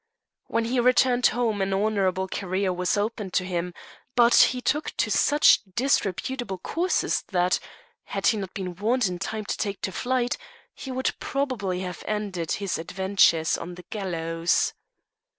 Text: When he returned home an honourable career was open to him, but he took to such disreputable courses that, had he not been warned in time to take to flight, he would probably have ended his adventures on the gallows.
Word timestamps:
When 0.47 0.65
he 0.65 0.79
returned 0.79 1.27
home 1.27 1.61
an 1.61 1.75
honourable 1.75 2.27
career 2.27 2.73
was 2.73 2.97
open 2.97 3.29
to 3.29 3.45
him, 3.45 3.71
but 4.15 4.33
he 4.33 4.59
took 4.59 4.89
to 4.97 5.11
such 5.11 5.59
disreputable 5.75 6.57
courses 6.57 7.21
that, 7.27 7.59
had 8.05 8.25
he 8.25 8.37
not 8.37 8.51
been 8.55 8.75
warned 8.75 9.05
in 9.05 9.19
time 9.19 9.45
to 9.45 9.57
take 9.57 9.79
to 9.81 9.91
flight, 9.91 10.37
he 10.73 10.89
would 10.89 11.13
probably 11.19 11.81
have 11.81 12.03
ended 12.07 12.53
his 12.53 12.79
adventures 12.79 13.55
on 13.59 13.75
the 13.75 13.85
gallows. 13.91 14.73